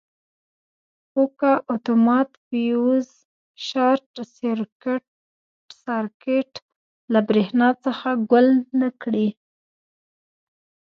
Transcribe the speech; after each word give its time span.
خو 1.09 1.23
که 1.39 1.51
اتومات 1.73 2.29
فیوز 2.47 3.07
شارټ 3.67 4.13
سرکټ 5.81 6.53
له 7.13 7.19
برېښنا 7.29 7.69
څخه 7.85 8.09
ګل 8.31 8.47
نه 8.81 8.89
کړي. 9.01 9.27